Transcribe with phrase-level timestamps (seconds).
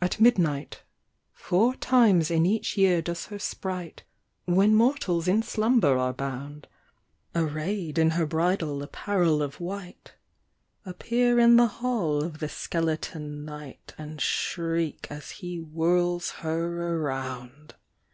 [0.00, 0.82] At midnight
[1.34, 4.02] four times in each year does her sprite,
[4.46, 6.68] When mortals in slumber are bound,
[7.36, 10.14] Arrayed in her bridal apparel of white,
[10.86, 17.74] Appear in the hall of the skeleton knight, And shriek as he whirls her around.